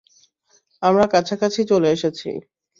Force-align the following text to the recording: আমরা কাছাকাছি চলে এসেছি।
আমরা 0.83 1.05
কাছাকাছি 1.07 1.61
চলে 1.63 1.87
এসেছি। 1.91 2.29